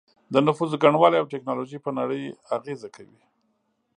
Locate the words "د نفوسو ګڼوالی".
0.33-1.17